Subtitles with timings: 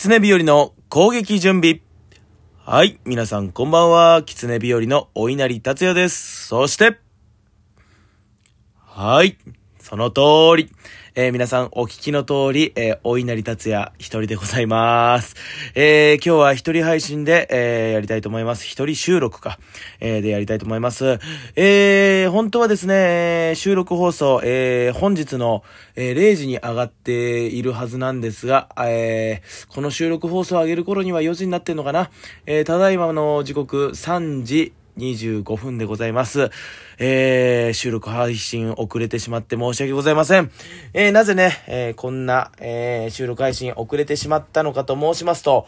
[0.00, 1.80] 狐日和の攻撃準備。
[2.64, 3.00] はい。
[3.04, 4.22] 皆さんこんばんは。
[4.22, 6.46] 狐日和のお稲荷達也です。
[6.46, 7.00] そして、
[8.76, 9.36] はい。
[9.80, 10.20] その通
[10.56, 10.70] り。
[11.20, 15.34] えー皆さんお聞きの通り、えーお稲荷達也一人でございます。
[15.74, 18.64] えー今日は一人配信で、えやりたいと思います。
[18.64, 19.58] 一人収録か、
[19.98, 21.18] えでやりたいと思います。
[21.56, 25.64] え本当はですね、収録放送、え本日の、
[25.96, 32.12] え0時に上がっているはずなんですが、えこの収録放送を上げる頃には4時になってんのかな。
[32.46, 36.50] えただいまの時刻3時25分でございます。
[36.98, 40.50] えー、収録配信遅れてしまって申し訳ございません。
[40.92, 45.66] えー、なぜね、えー、こんな、えー、収録配信遅れてしまったのかと申しますと、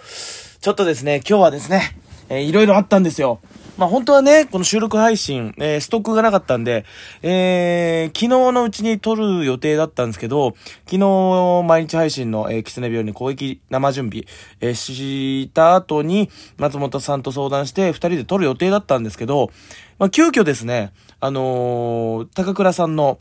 [0.61, 1.97] ちょっとですね、今日はですね、
[2.31, 3.41] えー、いろいろあったんですよ。
[3.77, 6.85] まあ本当はね、この収録配信、えーストックがなかったんで、
[7.23, 14.25] えー昨日のうちに撮る予定だったんですけど、昨日毎日配信の、えー、キツネ病に攻撃生準備、
[14.61, 19.51] えーした後に、松本さんと相談して、二人で撮る予定だったんですけど、
[19.99, 23.19] まあ急遽ですね、あのー高倉さんの、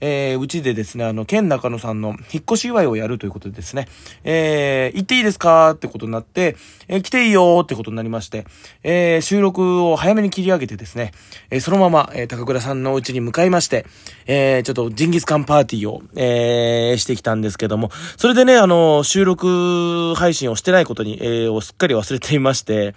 [0.00, 3.88] えー、うちでですね、あの、県中野さんの引っ越し祝いをやるということでですね、
[4.24, 6.56] えー、行っていいですかってことになって、
[6.88, 8.46] えー来ていいよってことになりまして、
[8.82, 11.12] えー、収録を早めに切り上げてですね、
[11.50, 13.86] えーそのまま、えー高倉さんのうちに向かいまして、
[14.26, 22.94] えー、ちょっとジンギスカンパーティーを、えー、してきたんですけども、それでね、あの、収録配信をしてないことに、えー、をすっかり忘れていまして、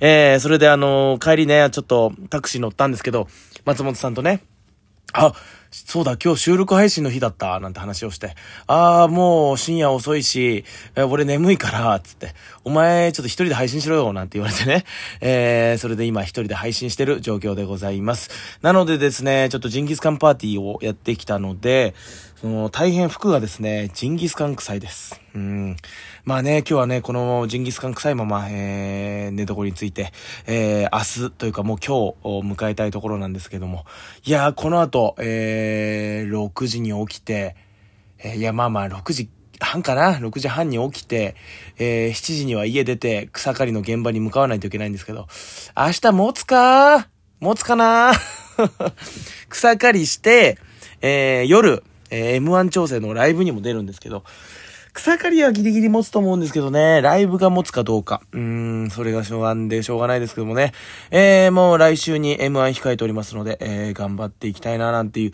[0.00, 3.28] えー、それであの、帰りね、ちょっとタクシー乗ったんですけど、
[3.64, 4.40] 松本さんとね、
[5.12, 5.32] あ、
[5.70, 8.34] そうだ、今日収録配信の日だった、なんて話をして。
[8.66, 12.34] ああ、もう深夜遅いし、え俺眠いから、つって。
[12.62, 14.84] お前、ちょっと一人で配信しろよ、なんて言われてね。
[15.22, 18.30] えー、それで今一人で配信してる状況でございます。
[18.60, 21.94] なのでですね、ちょっとジンギスカンパーティーをやってきたので、
[22.42, 25.20] その、大変服がですね、ジンギスカン臭いです。
[25.34, 25.76] うん。
[26.24, 30.12] まあね、今日はね、このジンギスカン臭いまま、えー、寝床について、
[30.46, 33.86] えー、明日というかもう今日を迎えたいところなんですけども。
[34.24, 37.56] いやー、この後、えー、6時に起きて、
[38.20, 41.34] えーいや、まあまあ、6時半かな ?6 時半に起きて、
[41.76, 45.26] えー、7時には家出て、草刈りの現場に向かわないといけないんですけど、
[45.76, 47.08] 明日持つか？
[47.40, 48.12] 持つかな？
[49.50, 50.56] 草刈りして、
[51.00, 54.22] えー、夜、えー、M1 調整のライブにも出るんですけど、
[54.94, 58.20] 草刈りはギリギリ持つと思うんですけどね、ライブが持つかどうか。
[58.32, 60.72] うーん、それがしょうがんでしょうがないですけどもね。
[61.10, 65.32] えー、もう来週に M1 控えておりますので、えー、頑張っていきたいななんていう、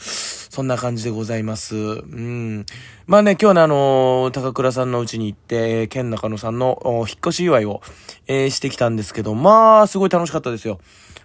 [0.51, 1.77] そんな感じでございます。
[1.77, 2.67] うん。
[3.07, 7.81] まあね、今日ね、あのー高倉さんの家に行って、県中野さんの引っ越し祝いを、
[8.27, 10.81] えーしてきたんですけど、まあ、すごい楽しかったですよ。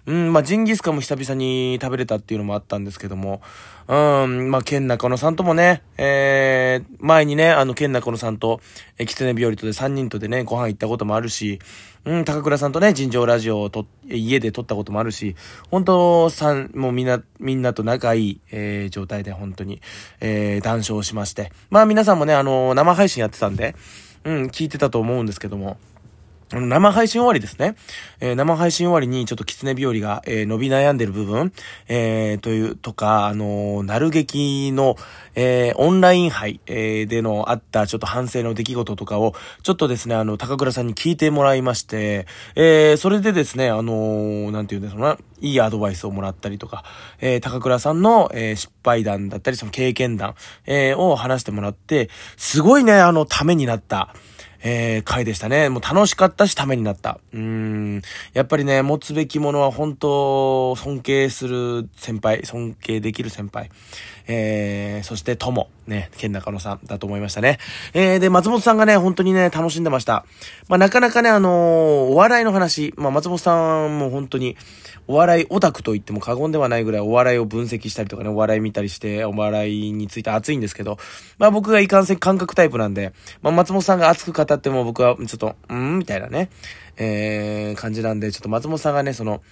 [0.06, 3.40] うん、まあ、ジンギスカンも久々に食べれたっていうのもあったんですけども、
[3.88, 3.94] う
[4.26, 8.60] ん、まあ、県中野さんともね、えー、前にね、あの、県中野さんと、
[8.98, 11.58] えー、キツネ日和とで3人とでね、ご飯行ったこともあるし、
[12.04, 15.36] うん、高倉さんとね、尋常ラジオをと、家で撮ったこともあるし、
[15.70, 19.80] 本当さん、もうみんな、みんなと仲いい、えー、状態で本当に、
[20.20, 21.50] えー、談笑しまして。
[21.70, 23.74] まあ、皆さんもね、あの生配信やってたんで、
[24.24, 25.78] うん、聞いてたと思うんですけども、
[26.60, 27.74] 生配信終わりですね。
[28.20, 31.52] えー生配信終わりにちょっと狐日和が、えー伸び悩んでる部分、
[31.88, 34.96] えーという、とか、あのーなる劇の、
[35.34, 46.84] えーオンライン杯、えーでのあったちょっと反省の出来事とかを、ちょっとですね、あの、高倉さんに聞いてもらいまして、えーそれでですね、あのーなんていうんですかな、いいアドバイスをもらったりとか、
[47.20, 50.34] えー高倉さんの、えー失敗談だったり、その経験談、
[50.66, 54.14] えーを話してもらって、すごいね、あの、ためになった。
[54.66, 55.68] えー、回でしたね。
[55.68, 57.20] もう楽しかったし、ためになった。
[57.34, 58.00] うん。
[58.32, 63.70] やっぱりね、持つべきものは本当、尊敬する先輩、尊敬できる先輩。
[64.26, 67.58] えー、そして友、ね、県中野さんだと思いましたね。
[67.92, 70.24] えー、で、松本さんがね、本当にね、楽しんでました。
[70.68, 74.56] まあ、なかなかね、あのーお笑いの話、まあ、松本さんも本当に、
[75.06, 80.96] お笑いオタクと言っても過言ではないぐらいお笑いを分析したりとかね、お笑い見たりして、お笑いについて熱いんですけど、
[81.38, 83.12] まあ僕がいかんせん感覚タイプなんで、
[83.42, 86.48] まあ松本さんが熱く語っても僕はちょっと、んみたいなね、
[86.96, 89.42] えー、感じなんで、ちょっと松本さんがね、その、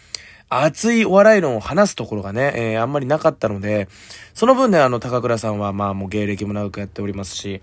[0.60, 3.88] 熱いお笑い論を話すところがね、えーあんまりなかったので、
[4.34, 7.60] その分ね、あの、高倉さんは、まあ、もう芸歴も長くやっておりますし、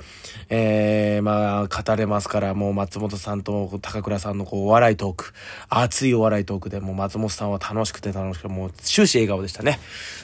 [0.50, 5.34] えー、まあ、語れますから、もう松本さんと高倉さんのこう、お笑いトーク、
[5.70, 9.80] 熱いお笑いトークで、もう松本さんは楽しくて楽しくて、もう終始笑顔でしたね。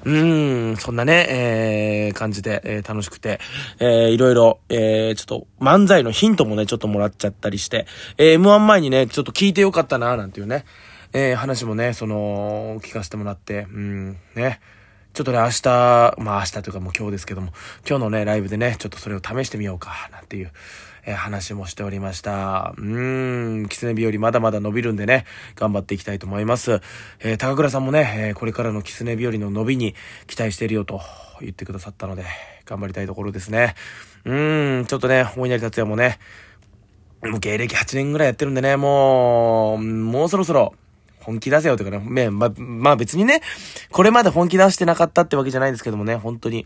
[0.05, 3.39] うーん、そんなね、えー、感じで、えー楽しくて、
[3.79, 10.65] えー、いろいろ、えー、ちょっと漫才のヒントもね、ちょっともらっちゃったりして、えー、M1 前にね、ちょっと聞いてよかったな、なんていうね、
[11.17, 14.59] えー、話もね、その、聞かせてもらって、うん、ね。
[15.13, 17.53] ちょっとね、明日、まあ明日というかもう今日ですけども、
[17.87, 20.51] 今日のね、ライブでね、ちょっとそれを試してみようか、なんていう、
[21.05, 22.73] えー、話もしておりました。
[22.77, 25.23] うーん、狐日和まだまだ伸びるんでね、
[25.55, 26.81] 頑張っていきたいと思います。
[27.21, 29.95] えー、高倉さんもね、えー、これからの狐日和の伸びに
[30.27, 30.99] 期待してるよと
[31.39, 32.25] 言ってくださったので、
[32.65, 33.75] 頑張りたいところですね。
[34.25, 36.19] うーん、ちょっとね、大稲荷達也もね、
[37.23, 40.75] もう芸歴8年ぐらいやってるんでね、もう、もうそろそろ、
[41.25, 43.41] 本気出せよとかね、ま、まあ別にね、
[43.91, 46.65] これまで本気出してなかったってわけじゃないですけどもね、本当に、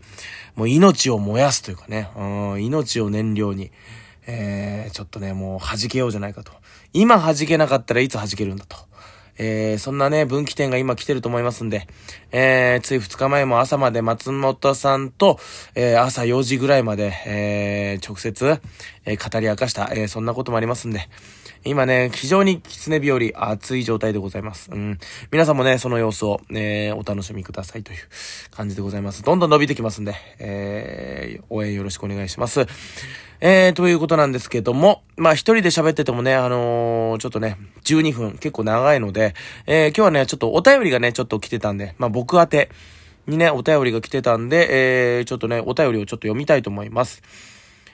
[0.54, 3.70] もう命を燃やすというかね、うん、命を燃料に、
[4.26, 6.52] えー、ちょっとね、もう弾けようじゃないかと。
[6.92, 8.76] 今弾けなかったらいつ弾けるんだと。
[9.42, 11.86] えー、そんなね、分岐点が今来てると思いますんで、
[12.30, 15.38] えー、つい2日前も朝まで松本さんと、
[15.74, 18.60] えー、朝4時ぐらいまで、えー、直接、
[19.06, 21.08] えー、語り明かした、えー、そんなこともありますんで、
[21.64, 24.70] 今ね、非常に狐日和暑い状態でございます。
[24.72, 24.98] うん。
[25.30, 27.98] 皆さんもね、その様子を、えー、お楽しみくださいという
[28.50, 29.22] 感じでございます。
[29.22, 32.66] どんどん伸びてきますんで、えー、応援よろしくお願いします。
[33.42, 39.34] えー、ということなんですけども、まあ一人で喋っててもね、あのー、ちょっとね、12分結構長いので、
[39.66, 42.70] えー、今日はね、ちょっとお便りがね、ちょっと来てたんで、まあ僕宛て
[43.26, 47.22] にね、お便りが来てたんで、えー、ちょっとね、お便りをちょっと読みたいと思います。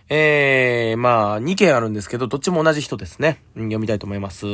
[0.09, 3.43] えー、まあ、2件あるんですけど、どっちも同じ人ですね。
[3.55, 4.47] 読みたいと思います。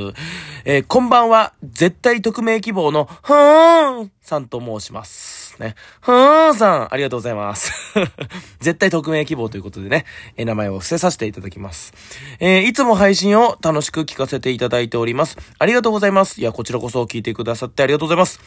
[0.64, 5.60] えー、こんばんは、絶対匿名希望の、はーんさんと申します。
[5.60, 5.74] ね。
[6.00, 7.72] はーんさん、ありがとうございます。
[8.60, 10.06] 絶対匿名希望ということでね、
[10.38, 11.92] えー、名前を伏せさせていただきます。
[12.40, 15.36] えー、いつも配信を楽しく聞かせていただいております。
[15.58, 16.40] ありがとうございます。
[16.40, 18.40] いや、こちらこそ聞いてくださってありがとうございます。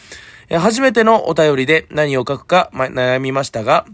[0.49, 3.85] えー、初めてのお便りで何を書くか、ま、悩みましたが、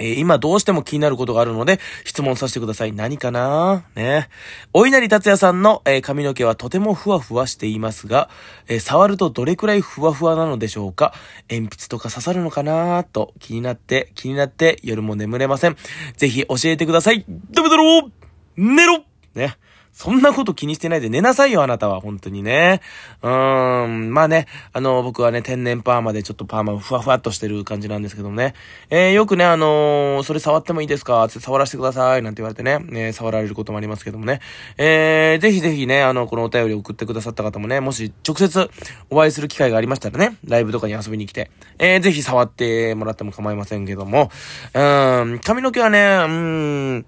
[0.00, 2.92] え、今どうしても気になることがあるので、質問させてください。
[2.92, 3.84] 何かな？
[3.94, 4.28] ね。
[4.72, 8.30] お稲荷達也さんの、えー、髪の毛はとてもふわふわしていますが、
[8.68, 11.14] えー、触るとどれくらいふわふわなのでしょうか？
[11.50, 13.04] 鉛筆とか刺さるのかな？
[13.04, 15.76] と気になって、気になって夜も眠れません。
[16.16, 17.24] ぜひ教えてください。
[17.50, 18.12] ダメだろう
[18.56, 19.04] 寝ろ
[19.34, 19.56] ね。
[19.92, 22.80] そんなこと気にしてないで寝なさいよ、あなたは、本当にね。
[23.22, 28.54] うーん、まあね、あの、僕はね、天然パーマでちょっとパーマふわふわっとしてる感じなんですけどもね。
[28.88, 31.24] えー、よくね、あのー、それ触ってもいいですか？
[31.24, 34.40] って触らせてください、なんて言われてね、えー、触られることもありますけどもね。
[34.78, 38.70] えー、ぜひぜひね、あの、このお便り送ってくださった方もね、もし直接
[39.10, 44.30] お会いする機会がありましたらね、ライブとかに遊びに来て、えー、ぜひ触ってもらっても構いませんけども、
[44.74, 47.06] うーん、髪の毛はね、うーん、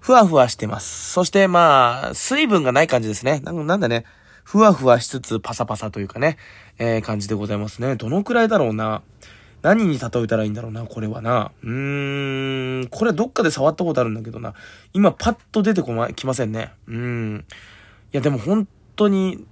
[0.00, 1.12] ふわふわしてます。
[1.12, 3.40] そしてまあ、水分がない感じですね。
[3.40, 4.04] なんだね。
[4.44, 6.38] ふわふわしつつパサパサというかね、
[6.78, 7.96] えー、感じでございますね。
[7.96, 9.02] どのくらいだろうな。
[9.60, 11.50] 何に例えたらいいんだろうな、これはな。
[11.62, 14.54] うーん、これどっかで触ったことあるんだけどな。
[14.94, 16.72] 今パッと出てこま、きませんね。
[16.86, 17.44] うーん。
[18.12, 18.66] いや、でも本
[18.96, 19.44] 当に、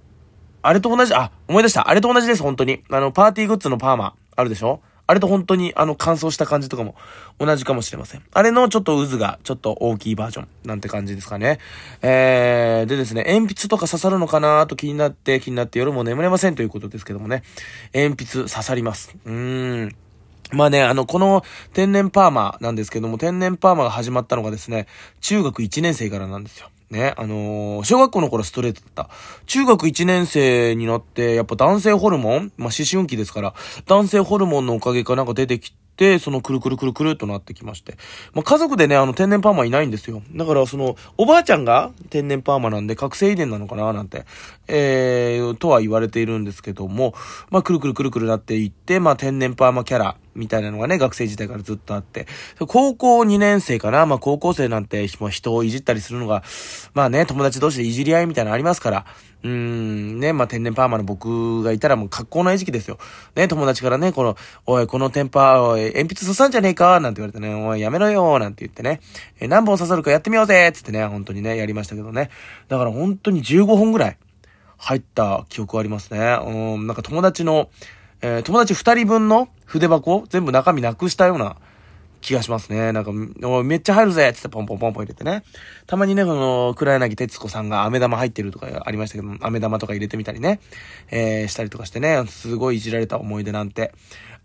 [0.63, 1.89] あれと同じ、あ、思い出した。
[1.89, 2.83] あれと同じです、本当に。
[2.89, 4.81] あの、パーティーグッズのパーマ、あるでしょ？
[5.07, 6.95] あれと本当にあの乾燥した感じとかも
[7.39, 8.23] 同じかもしれません。
[8.31, 11.59] あれのちょっと渦がちょっと大きいバージョンなんて感じですかね。
[12.01, 17.43] えー、でですね、鉛筆とか刺さるのかなと気になって気になって夜も眠れませんということですけどもね。
[17.93, 19.15] 鉛筆刺さります。
[19.25, 19.95] うーん。
[20.51, 21.43] まあね、あの、この
[21.73, 24.87] 天然パーマなんですけども、天然パーマが始まったのがですね、
[25.19, 26.69] 中学1年生からなんですよ。
[26.89, 29.09] ね、あのー、小学校の頃ストレートだった。
[29.45, 32.53] 中学1年生になって、やっぱ男性ホルモン？
[32.57, 33.53] まあ、思春期ですから、
[33.85, 35.77] 男性ホルモンのおかげかなんか出てきて、
[36.19, 37.97] そのくるくるくるくるっとなってきまして。
[38.33, 40.21] まあ、家族でね、あの天然パーマいないんですよ。
[40.33, 44.25] だからその、おばあちゃんが天然パーマなんで覚醒遺伝なのかななんて、
[44.67, 47.13] えー、とは言われているんですけども、
[47.49, 52.27] まあ、くるくるくるくるなっていって、まあ、天然パーマキャラ、みたいなのがね、学生時代からずっとあって、
[52.67, 56.43] 高校2年生かなまあ高校生なんて、もう人をいじったりするのが、
[56.93, 59.05] まあね、友達同士でいじり合いみたいなのありますから、
[59.43, 62.99] うーん、ね、まあ天然パーマの僕がいたらもう格好の餌食ですよ。
[63.35, 69.01] ね、友達からね、この、おい、このテンパー、鉛筆刺さんじゃねえかなんて言われてね、おい、やめろよなんて言ってね、
[69.39, 72.29] え何本刺さるかやってみようぜつってね、本当にね、やりましたけどね。
[72.67, 74.17] だから本当に15本ぐらい
[74.77, 76.37] 入った記憶ありますね。
[76.45, 77.69] うん、なんか友達の、
[78.21, 81.57] えー、友達2人分の筆箱全部中身なくしたような
[82.21, 82.91] 気がしますね。
[82.91, 83.11] なんか、
[83.63, 85.43] めっちゃ入るぜつってポンポンポンポン入れてね。
[85.85, 90.59] たまにね、この、黒柳徹子さんが飴玉入ってるとかありましたけど、飴玉とか入れてみたりね、
[91.11, 93.93] えー、したりとかしてね、すごいいじられた思い出なんて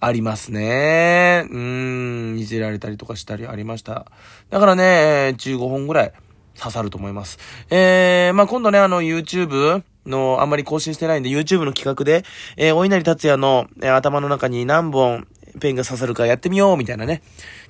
[0.01, 1.47] ありますね。
[1.51, 4.07] うーん、いじられたりとかしたりありました。
[4.51, 6.13] だからね、15本ぐらい
[6.59, 7.39] 刺さると思います。
[7.71, 12.25] えー、まあ、今度ね、あの、YouTube、の、あんまり更新してないんで、YouTube の企画で、
[12.57, 15.27] えー、お稲荷達也の、えー、頭の中に何本
[15.63, 17.23] ペンが刺さるかやってみようみたいなね、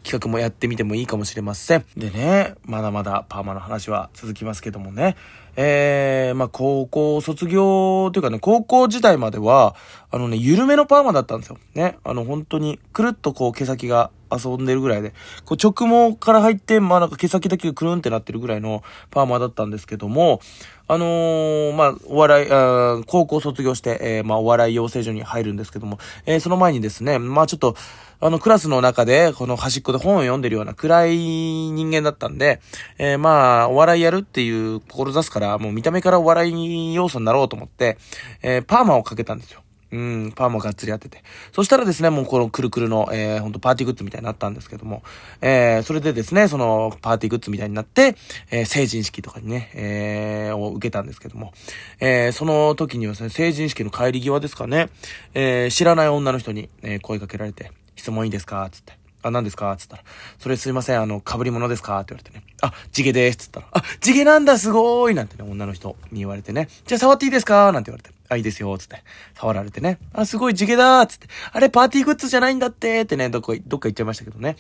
[0.03, 1.85] 企画もやってみてもいいかもしれません。
[1.95, 5.15] でね、まだまだパーマの話は続きますけどもね、
[5.57, 9.77] えー、まあ、高校卒業というかね、高校時代までは、
[10.11, 11.59] あのね、緩めのパーマだったんですよ。
[11.75, 11.99] ね。
[12.03, 15.13] あの、本当に、くるっとこう、毛先が遊んでるぐらいで、
[15.45, 20.41] こう、直毛から入って、まあ、なんか毛先だけがくるんってなってるぐらいのパーマだったんですけども、
[20.89, 27.77] あのー、まあ、お笑い、高校卒業して、えー、まあ、お笑い養成所に入るんですけども、えー、その前にですね、まあ、ちょっと、
[28.21, 32.61] あの、クラスの中で、この端っこで本を読んでるような暗い人間だったんで、
[32.99, 37.99] えー、まあ、お笑いやるっていう志すから、もう見た目からお笑い要素になろうと思って、
[38.43, 39.62] えー、パーマをかけたんですよ。
[39.93, 41.23] うん、パーマがっつりやってて。
[41.53, 45.03] そしたらですね、もうこのくるくるの、えー、ほんとパーティーグッズみたいになったんですけども、
[45.43, 48.17] えー、それでですね、そのパーティーグッズみたいになって、
[48.51, 51.53] えー、成人式とかにね、えー、を受けたんですけども、
[52.01, 54.89] えー、その時にはですね、成人式の帰り際ですかね、
[55.35, 58.95] えー、知らない女の人に、えー、声かけられて、質問いいですかつって。
[59.25, 60.03] あ、何ですかつったら、
[60.41, 62.45] それすいません、あの、被り物ですかって言われてね。
[62.61, 63.37] あ、地毛です。
[63.37, 66.69] つったら、あ、地毛なんだ、すごーいなんてね、女の人に言われてね。
[66.87, 67.71] じゃあ触っていいですか？
[67.71, 68.11] なんて言われて。
[68.33, 69.03] あ、いいですよ、つって。
[69.35, 69.99] 触られてね。
[70.13, 71.29] あ、すごい地毛だーつって。
[71.53, 74.57] あれ、パーティーグッズじゃないんだってってね、どこ、どっか行っちゃいましたけどね。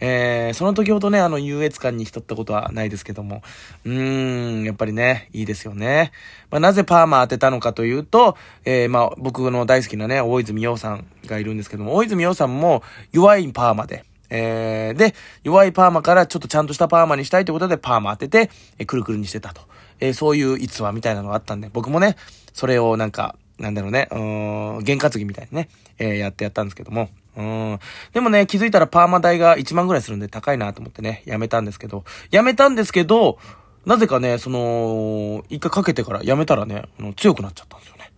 [0.00, 3.42] えー、その時ほどね、あの、優越感に浸ったことはないですけども。
[3.84, 6.12] うーん、やっぱりね、いいですよね。
[6.50, 15.14] まあ、なぜパーマ当てたのかというと、えー、まあ、僕の大好きなね、大泉洋さんがいるんですけども、大泉洋さんも弱いパーマで、えー、で、
[15.44, 19.62] 弱いパーマからちょっとちゃんとしたパーマにしたいということでパーマ当てて、えー、くるくるにしてたと。
[20.00, 22.16] えー、そういう逸話みたいなのがあったんで、僕もね、
[22.52, 27.08] それをなんか、なんだろうね、うん、験担ぎみたいにね、えー、やってやったんですけども。
[27.36, 27.78] うん。
[28.12, 33.38] でもね、気づいたらパーマ代が1万ぐらいするんで高いなと思ってね、やめたんですけど、やめたんですけど、
[33.84, 36.84] なぜかね、その、一回かけてからやめたらね、
[37.16, 38.10] 強くなっちゃったんですよね。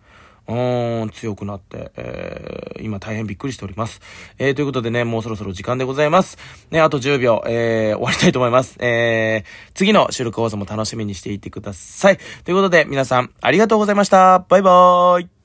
[0.49, 4.01] うーん、強くなって、えー、今大変びっくりしております。
[4.39, 6.37] えー、ということでね、もうそろそろ時間でございます。
[6.71, 8.75] ね、あと10秒、えー、終わりたいと思います。
[8.79, 12.17] えー、次の収録放送も楽しみにしていてください。
[12.43, 14.39] ということで、皆さん、ありがとうございました。
[14.49, 15.38] バイバーイ。